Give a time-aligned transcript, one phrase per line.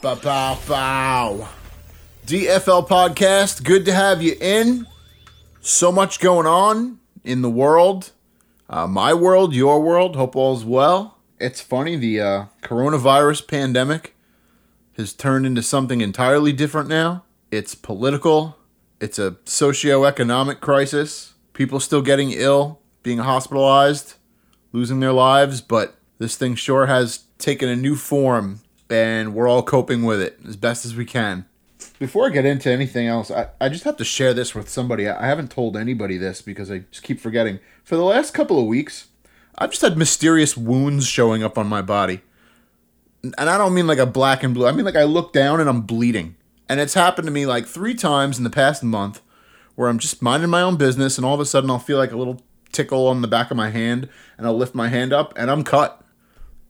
[0.00, 1.48] Bow, bow, bow.
[2.24, 4.86] DFL podcast, good to have you in.
[5.60, 8.12] So much going on in the world,
[8.70, 10.14] uh, my world, your world.
[10.14, 11.18] Hope all's well.
[11.40, 14.14] It's funny, the uh, coronavirus pandemic
[14.96, 17.24] has turned into something entirely different now.
[17.50, 18.56] It's political,
[19.00, 21.34] it's a socio-economic crisis.
[21.54, 24.14] People still getting ill, being hospitalized,
[24.70, 28.60] losing their lives, but this thing sure has taken a new form
[28.90, 31.46] and we're all coping with it as best as we can.
[31.98, 35.08] Before I get into anything else, I, I just have to share this with somebody.
[35.08, 37.60] I haven't told anybody this because I just keep forgetting.
[37.84, 39.08] For the last couple of weeks,
[39.56, 42.20] I've just had mysterious wounds showing up on my body.
[43.22, 44.66] And I don't mean like a black and blue.
[44.66, 46.36] I mean like I look down and I'm bleeding.
[46.68, 49.20] And it's happened to me like three times in the past month
[49.74, 52.12] where I'm just minding my own business and all of a sudden I'll feel like
[52.12, 55.32] a little tickle on the back of my hand and I'll lift my hand up
[55.36, 56.04] and I'm cut.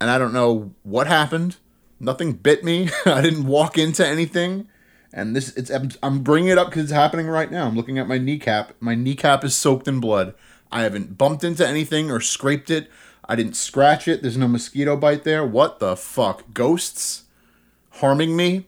[0.00, 1.56] And I don't know what happened.
[2.00, 2.90] Nothing bit me.
[3.06, 4.68] I didn't walk into anything.
[5.12, 5.70] And this it's
[6.02, 7.66] I'm bringing it up cuz it's happening right now.
[7.66, 8.74] I'm looking at my kneecap.
[8.80, 10.34] My kneecap is soaked in blood.
[10.70, 12.90] I haven't bumped into anything or scraped it.
[13.28, 14.22] I didn't scratch it.
[14.22, 15.44] There's no mosquito bite there.
[15.44, 16.52] What the fuck?
[16.52, 17.24] Ghosts
[17.92, 18.66] harming me?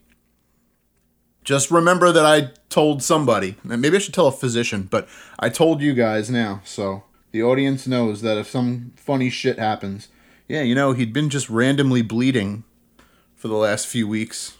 [1.45, 3.57] Just remember that I told somebody.
[3.65, 6.61] Maybe I should tell a physician, but I told you guys now.
[6.65, 10.09] So the audience knows that if some funny shit happens,
[10.47, 12.65] yeah, you know, he'd been just randomly bleeding
[13.41, 14.59] for the last few weeks.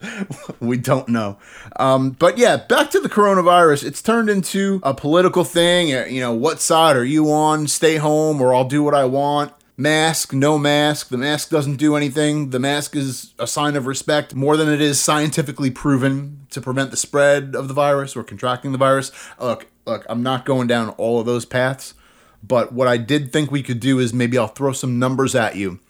[0.60, 1.38] we don't know.
[1.74, 3.84] Um, but yeah, back to the coronavirus.
[3.84, 5.92] It's turned into a political thing.
[5.92, 7.66] Uh, you know, what side are you on?
[7.66, 9.52] Stay home or I'll do what I want.
[9.76, 11.08] Mask, no mask.
[11.08, 12.50] The mask doesn't do anything.
[12.50, 16.92] The mask is a sign of respect more than it is scientifically proven to prevent
[16.92, 19.10] the spread of the virus or contracting the virus.
[19.40, 21.94] Look, look, I'm not going down all of those paths.
[22.40, 25.56] But what I did think we could do is maybe I'll throw some numbers at
[25.56, 25.80] you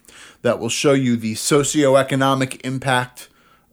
[0.46, 3.28] that will show you the socioeconomic impact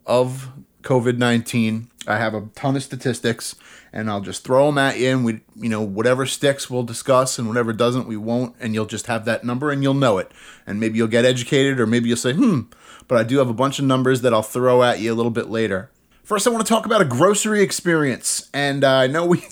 [0.07, 0.49] of
[0.81, 1.87] COVID 19.
[2.07, 3.53] I have a ton of statistics
[3.93, 7.37] and I'll just throw them at you and we you know whatever sticks we'll discuss
[7.37, 10.31] and whatever doesn't we won't and you'll just have that number and you'll know it
[10.65, 12.61] and maybe you'll get educated or maybe you'll say hmm
[13.07, 15.31] but I do have a bunch of numbers that I'll throw at you a little
[15.31, 15.91] bit later.
[16.23, 19.43] First I want to talk about a grocery experience and uh, I know we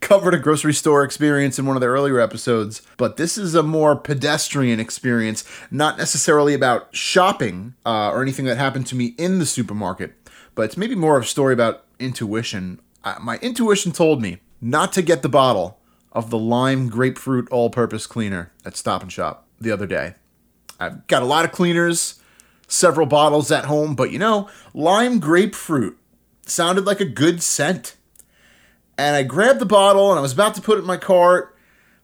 [0.00, 3.62] covered a grocery store experience in one of the earlier episodes, but this is a
[3.62, 9.38] more pedestrian experience, not necessarily about shopping uh, or anything that happened to me in
[9.38, 10.14] the supermarket,
[10.54, 12.80] but it's maybe more of a story about intuition.
[13.04, 15.78] Uh, my intuition told me not to get the bottle
[16.12, 20.14] of the lime grapefruit all purpose cleaner at Stop and Shop the other day.
[20.78, 22.20] I've got a lot of cleaners,
[22.68, 25.98] several bottles at home, but you know, lime grapefruit
[26.46, 27.96] sounded like a good scent
[28.98, 31.56] and I grabbed the bottle and I was about to put it in my cart,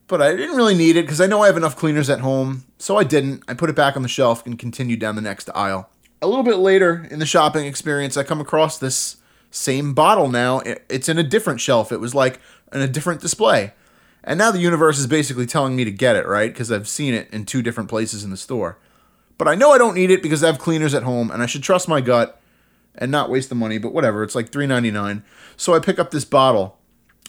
[0.07, 2.65] but I didn't really need it because I know I have enough cleaners at home,
[2.79, 3.43] so I didn't.
[3.49, 5.89] I put it back on the shelf and continued down the next aisle.
[6.21, 9.17] A little bit later in the shopping experience, I come across this
[9.51, 10.61] same bottle now.
[10.89, 11.93] It's in a different shelf.
[11.93, 12.41] It was like
[12.73, 13.73] in a different display.
[14.25, 16.53] And now the universe is basically telling me to get it, right?
[16.53, 18.79] Because I've seen it in two different places in the store.
[19.37, 21.47] But I know I don't need it because I have cleaners at home and I
[21.47, 22.41] should trust my gut
[22.95, 24.23] and not waste the money, but whatever.
[24.23, 25.23] It's like $3.99.
[25.57, 26.79] So I pick up this bottle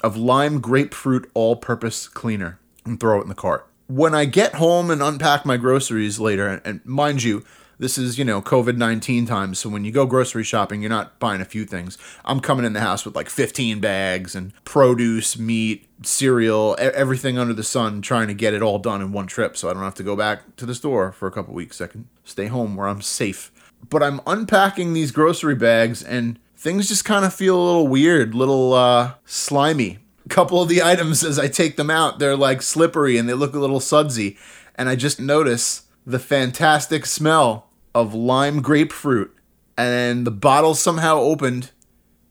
[0.03, 3.67] of lime grapefruit all purpose cleaner and throw it in the cart.
[3.87, 7.43] When I get home and unpack my groceries later, and mind you,
[7.79, 9.59] this is, you know, COVID 19 times.
[9.59, 11.97] So when you go grocery shopping, you're not buying a few things.
[12.23, 17.53] I'm coming in the house with like 15 bags and produce, meat, cereal, everything under
[17.53, 19.95] the sun, trying to get it all done in one trip so I don't have
[19.95, 21.81] to go back to the store for a couple weeks.
[21.81, 23.51] I can stay home where I'm safe.
[23.89, 28.33] But I'm unpacking these grocery bags and things just kind of feel a little weird,
[28.33, 29.99] little uh, slimy.
[30.25, 33.33] A couple of the items, as I take them out, they're like slippery and they
[33.33, 34.37] look a little sudsy.
[34.75, 39.35] And I just notice the fantastic smell of lime grapefruit.
[39.77, 41.71] And the bottle somehow opened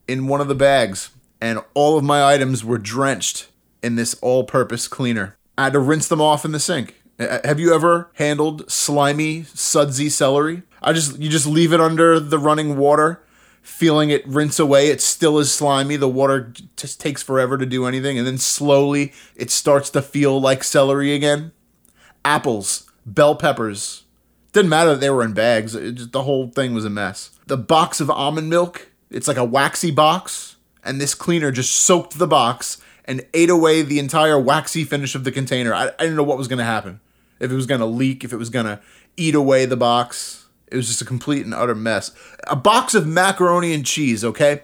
[0.08, 1.10] in one of the bags.
[1.38, 3.48] And all of my items were drenched
[3.82, 5.36] in this all purpose cleaner.
[5.58, 7.02] I had to rinse them off in the sink.
[7.18, 10.62] Have you ever handled slimy, sudsy celery?
[10.80, 13.22] I just you just leave it under the running water
[13.62, 14.88] feeling it rinse away.
[14.88, 15.96] It still is slimy.
[15.96, 18.18] The water just takes forever to do anything.
[18.18, 21.52] And then slowly it starts to feel like celery again.
[22.24, 24.04] Apples, bell peppers.
[24.52, 25.72] Didn't matter that they were in bags.
[25.72, 27.30] Just, the whole thing was a mess.
[27.46, 30.56] The box of almond milk, it's like a waxy box.
[30.84, 35.24] And this cleaner just soaked the box and ate away the entire waxy finish of
[35.24, 35.72] the container.
[35.72, 37.00] I, I didn't know what was going to happen.
[37.38, 38.80] If it was going to leak, if it was going to
[39.16, 40.41] eat away the box
[40.72, 42.10] it was just a complete and utter mess.
[42.46, 44.62] A box of macaroni and cheese, okay?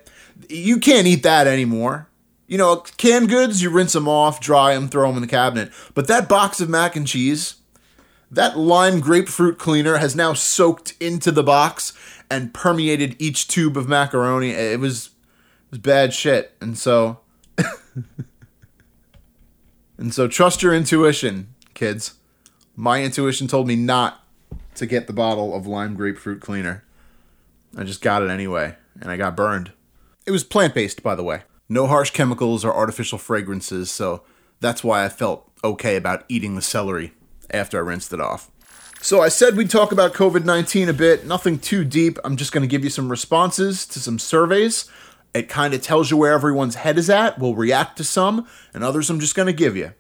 [0.49, 2.08] You can't eat that anymore.
[2.46, 5.70] You know, canned goods, you rinse them off, dry them, throw them in the cabinet.
[5.94, 7.56] But that box of mac and cheese,
[8.31, 11.93] That lime grapefruit cleaner has now soaked into the box
[12.31, 14.50] and permeated each tube of macaroni.
[14.50, 16.52] It was, it was bad shit.
[16.61, 17.20] And so
[19.99, 22.14] And so trust your intuition, kids.
[22.76, 24.25] My intuition told me not
[24.78, 26.84] to get the bottle of lime grapefruit cleaner.
[27.76, 29.72] I just got it anyway, and I got burned.
[30.26, 31.42] It was plant based, by the way.
[31.69, 34.22] No harsh chemicals or artificial fragrances, so
[34.60, 37.12] that's why I felt okay about eating the celery
[37.50, 38.50] after I rinsed it off.
[39.00, 42.19] So I said we'd talk about COVID 19 a bit, nothing too deep.
[42.25, 44.90] I'm just going to give you some responses to some surveys.
[45.34, 47.38] It kind of tells you where everyone's head is at.
[47.38, 49.92] We'll react to some, and others I'm just going to give you.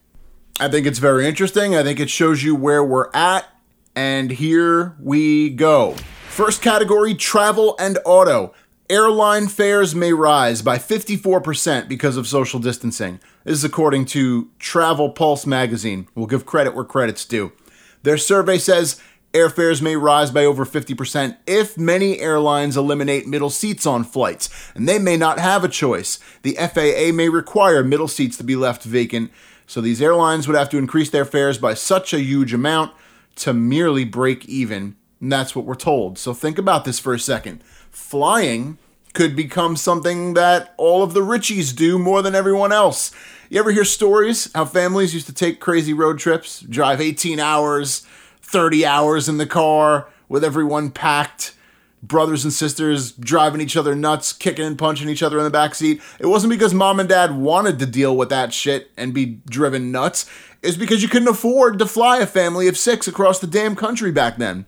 [0.58, 1.76] I think it's very interesting.
[1.76, 3.46] I think it shows you where we're at,
[3.98, 5.96] and here we go.
[6.28, 8.54] First category travel and auto.
[8.88, 13.18] Airline fares may rise by 54% because of social distancing.
[13.42, 16.06] This is according to Travel Pulse magazine.
[16.14, 17.50] We'll give credit where credit's due.
[18.04, 19.00] Their survey says
[19.32, 24.88] airfares may rise by over 50% if many airlines eliminate middle seats on flights, and
[24.88, 26.20] they may not have a choice.
[26.42, 29.32] The FAA may require middle seats to be left vacant,
[29.66, 32.92] so these airlines would have to increase their fares by such a huge amount
[33.38, 34.96] to merely break even.
[35.20, 36.18] And that's what we're told.
[36.18, 38.78] So think about this for a second flying
[39.14, 43.10] could become something that all of the richies do more than everyone else.
[43.48, 48.06] You ever hear stories how families used to take crazy road trips, drive 18 hours,
[48.42, 51.54] 30 hours in the car with everyone packed,
[52.02, 55.74] brothers and sisters driving each other nuts, kicking and punching each other in the back
[55.74, 56.00] seat.
[56.18, 59.90] It wasn't because mom and dad wanted to deal with that shit and be driven
[59.90, 60.30] nuts.
[60.62, 64.10] It's because you couldn't afford to fly a family of 6 across the damn country
[64.10, 64.66] back then.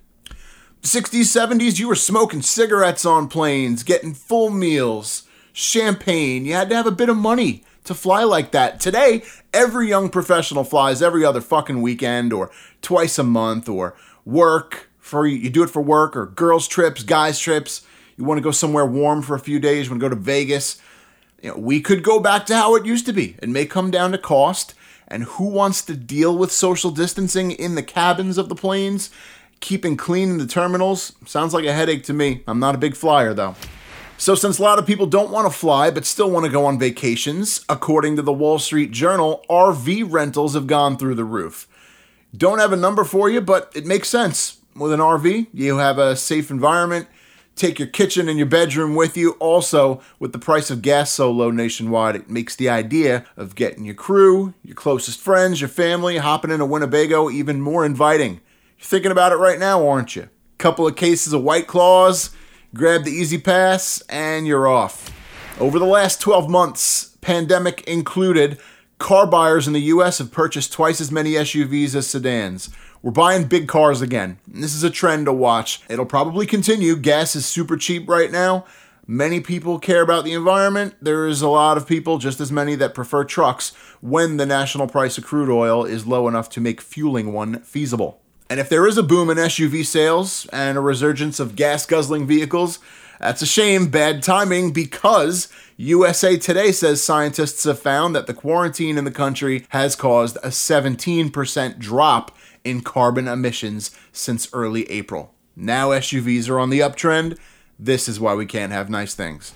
[0.82, 6.47] 60s, 70s, you were smoking cigarettes on planes, getting full meals, champagne.
[6.47, 8.81] You had to have a bit of money to fly like that.
[8.81, 9.23] Today,
[9.53, 12.50] every young professional flies every other fucking weekend or
[12.81, 13.94] twice a month or
[14.25, 17.82] work for you do it for work or girls trips, guys trips.
[18.17, 20.20] You want to go somewhere warm for a few days, you want to go to
[20.20, 20.81] Vegas.
[21.43, 23.37] You know, we could go back to how it used to be.
[23.43, 24.75] It may come down to cost
[25.08, 29.11] and who wants to deal with social distancing in the cabins of the planes
[29.61, 32.43] keeping clean in the terminals sounds like a headache to me.
[32.47, 33.55] I'm not a big flyer though.
[34.17, 36.67] So, since a lot of people don't want to fly but still want to go
[36.67, 41.67] on vacations, according to the Wall Street Journal, RV rentals have gone through the roof.
[42.37, 44.60] Don't have a number for you, but it makes sense.
[44.81, 47.06] With an RV, you have a safe environment,
[47.55, 49.32] take your kitchen and your bedroom with you.
[49.32, 53.85] Also, with the price of gas so low nationwide, it makes the idea of getting
[53.85, 58.41] your crew, your closest friends, your family, hopping into Winnebago even more inviting.
[58.79, 60.31] You're thinking about it right now, aren't you?
[60.56, 62.31] Couple of cases of White Claws,
[62.73, 65.11] grab the E-ZPass, and you're off.
[65.61, 68.59] Over the last 12 months, pandemic included,
[68.97, 72.71] car buyers in the US have purchased twice as many SUVs as sedans.
[73.02, 74.38] We're buying big cars again.
[74.47, 75.81] This is a trend to watch.
[75.88, 76.97] It'll probably continue.
[76.97, 78.67] Gas is super cheap right now.
[79.06, 80.97] Many people care about the environment.
[81.00, 83.70] There's a lot of people, just as many, that prefer trucks
[84.02, 88.20] when the national price of crude oil is low enough to make fueling one feasible.
[88.50, 92.26] And if there is a boom in SUV sales and a resurgence of gas guzzling
[92.26, 92.81] vehicles,
[93.19, 95.49] that's a shame, bad timing, because
[95.79, 100.49] USA Today says scientists have found that the quarantine in the country has caused a
[100.49, 105.35] 17% drop in carbon emissions since early April.
[105.57, 107.39] Now SUVs are on the uptrend.
[107.79, 109.53] This is why we can't have nice things.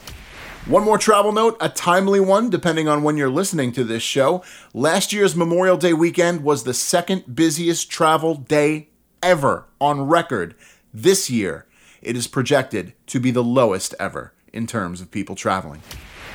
[0.67, 4.43] One more travel note, a timely one, depending on when you're listening to this show.
[4.73, 8.89] Last year's Memorial Day weekend was the second busiest travel day
[9.23, 10.55] ever on record.
[10.93, 11.67] This year,
[12.01, 15.83] it is projected to be the lowest ever in terms of people traveling.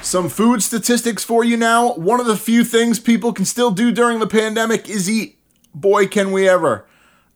[0.03, 1.93] Some food statistics for you now.
[1.93, 5.38] One of the few things people can still do during the pandemic is eat.
[5.73, 6.85] Boy, can we ever.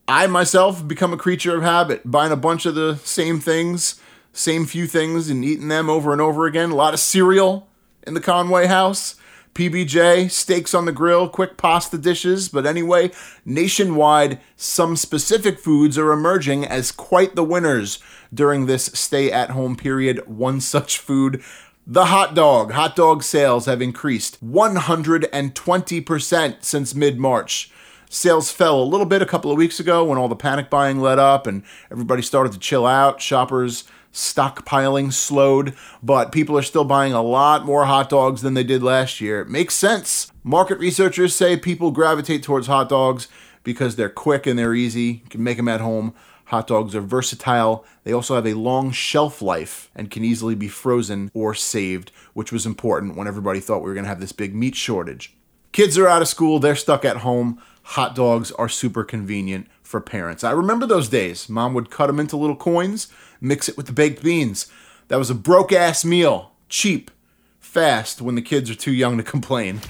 [0.06, 4.00] I myself become a creature of habit, buying a bunch of the same things
[4.34, 6.72] same few things and eating them over and over again.
[6.72, 7.68] A lot of cereal
[8.06, 9.14] in the Conway house.
[9.54, 12.48] PBJ, steaks on the grill, quick pasta dishes.
[12.48, 13.12] But anyway,
[13.44, 18.00] nationwide, some specific foods are emerging as quite the winners
[18.32, 20.26] during this stay at home period.
[20.26, 21.40] One such food,
[21.86, 22.72] the hot dog.
[22.72, 27.70] Hot dog sales have increased 120% since mid March.
[28.14, 31.00] Sales fell a little bit a couple of weeks ago when all the panic buying
[31.00, 33.20] let up and everybody started to chill out.
[33.20, 38.62] Shoppers stockpiling slowed, but people are still buying a lot more hot dogs than they
[38.62, 39.40] did last year.
[39.40, 40.30] It makes sense.
[40.44, 43.26] Market researchers say people gravitate towards hot dogs
[43.64, 45.22] because they're quick and they're easy.
[45.24, 46.14] You can make them at home.
[46.44, 47.84] Hot dogs are versatile.
[48.04, 52.52] They also have a long shelf life and can easily be frozen or saved, which
[52.52, 55.34] was important when everybody thought we were going to have this big meat shortage.
[55.74, 57.60] Kids are out of school, they're stuck at home.
[57.82, 60.44] Hot dogs are super convenient for parents.
[60.44, 61.48] I remember those days.
[61.48, 63.08] Mom would cut them into little coins,
[63.40, 64.70] mix it with the baked beans.
[65.08, 67.10] That was a broke ass meal, cheap,
[67.58, 69.80] fast when the kids are too young to complain.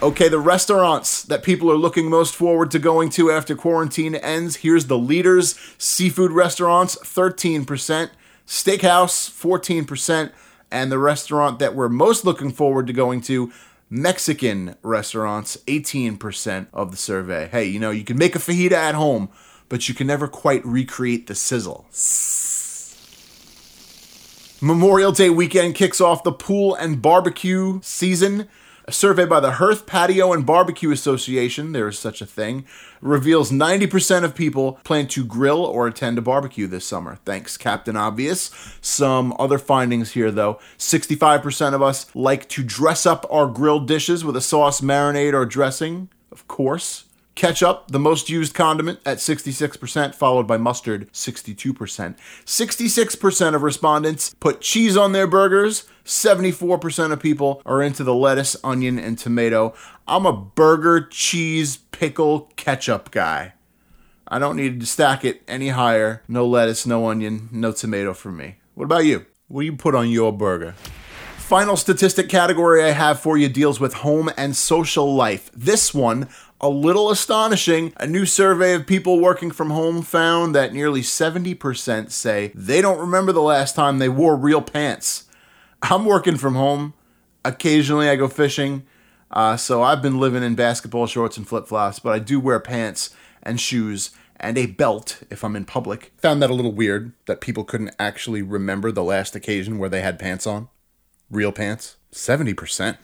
[0.00, 4.58] Okay, the restaurants that people are looking most forward to going to after quarantine ends.
[4.58, 8.10] Here's the leaders seafood restaurants, 13%,
[8.46, 10.30] steakhouse, 14%,
[10.70, 13.52] and the restaurant that we're most looking forward to going to,
[13.94, 17.46] Mexican restaurants, 18% of the survey.
[17.52, 19.28] Hey, you know, you can make a fajita at home,
[19.68, 21.84] but you can never quite recreate the sizzle.
[24.62, 28.48] Memorial Day weekend kicks off the pool and barbecue season.
[28.84, 32.64] A survey by the Hearth Patio and Barbecue Association, there is such a thing,
[33.00, 37.18] reveals 90% of people plan to grill or attend a barbecue this summer.
[37.24, 38.50] Thanks, Captain Obvious.
[38.80, 44.24] Some other findings here, though 65% of us like to dress up our grilled dishes
[44.24, 47.04] with a sauce, marinade, or dressing, of course.
[47.34, 52.16] Ketchup, the most used condiment at 66%, followed by mustard, 62%.
[52.44, 55.84] 66% of respondents put cheese on their burgers.
[56.04, 59.72] 74% of people are into the lettuce, onion, and tomato.
[60.06, 63.54] I'm a burger, cheese, pickle, ketchup guy.
[64.28, 66.22] I don't need to stack it any higher.
[66.28, 68.56] No lettuce, no onion, no tomato for me.
[68.74, 69.26] What about you?
[69.48, 70.74] What do you put on your burger?
[71.36, 75.50] Final statistic category I have for you deals with home and social life.
[75.54, 76.30] This one
[76.62, 77.92] a little astonishing.
[77.96, 83.00] A new survey of people working from home found that nearly 70% say they don't
[83.00, 85.24] remember the last time they wore real pants.
[85.82, 86.94] I'm working from home.
[87.44, 88.86] Occasionally I go fishing.
[89.32, 92.60] Uh, so I've been living in basketball shorts and flip flops, but I do wear
[92.60, 93.10] pants
[93.42, 96.12] and shoes and a belt if I'm in public.
[96.18, 100.02] Found that a little weird that people couldn't actually remember the last occasion where they
[100.02, 100.68] had pants on.
[101.30, 101.96] Real pants.
[102.12, 102.98] 70%.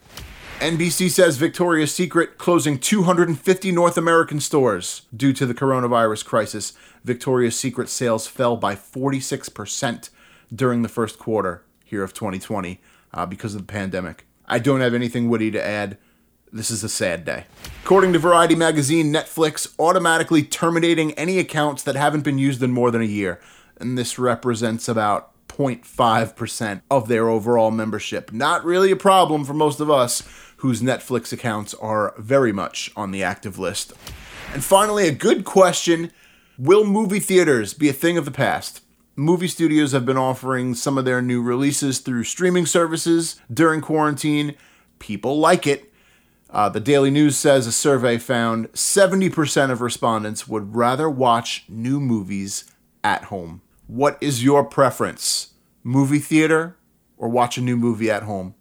[0.59, 6.73] NBC says Victoria's Secret closing 250 North American stores due to the coronavirus crisis.
[7.05, 10.11] Victoria's Secret sales fell by 46%
[10.53, 12.81] during the first quarter here of 2020
[13.15, 14.27] uh, because of the pandemic.
[14.47, 15.97] I don't have anything witty to add.
[16.53, 17.45] This is a sad day.
[17.85, 22.91] According to Variety magazine, Netflix automatically terminating any accounts that haven't been used in more
[22.91, 23.41] than a year.
[23.77, 28.33] And this represents about 0.5% of their overall membership.
[28.33, 30.23] Not really a problem for most of us
[30.59, 33.93] whose Netflix accounts are very much on the active list.
[34.53, 36.12] And finally, a good question
[36.59, 38.83] Will movie theaters be a thing of the past?
[39.15, 44.57] Movie studios have been offering some of their new releases through streaming services during quarantine.
[44.99, 45.93] People like it.
[46.50, 52.00] Uh, the Daily News says a survey found 70% of respondents would rather watch new
[52.00, 52.65] movies
[53.05, 53.61] at home.
[53.87, 55.53] What is your preference?
[55.85, 56.77] Movie theater
[57.17, 58.55] or watch a new movie at home?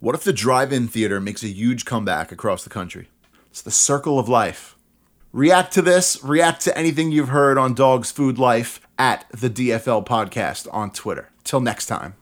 [0.00, 3.08] What if the drive in theater makes a huge comeback across the country?
[3.50, 4.76] It's the circle of life.
[5.32, 10.06] React to this, react to anything you've heard on Dog's Food Life at the DFL
[10.06, 11.30] Podcast on Twitter.
[11.42, 12.12] Till next time.